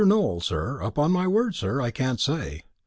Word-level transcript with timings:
Nowell, 0.03 0.39
sir; 0.39 0.79
upon 0.79 1.11
my 1.11 1.27
word, 1.27 1.53
sir, 1.53 1.79
I 1.79 1.91
can't 1.91 2.19
say. 2.19 2.63